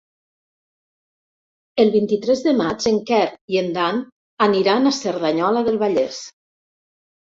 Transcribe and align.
El 1.83 1.91
vint-i-tres 1.97 2.43
de 2.47 2.55
maig 2.63 2.89
en 2.95 2.99
Quer 3.13 3.21
i 3.57 3.63
en 3.65 3.71
Dan 3.79 4.05
aniran 4.51 4.95
a 4.97 4.99
Cerdanyola 5.05 5.67
del 5.73 5.83
Vallès. 5.89 6.29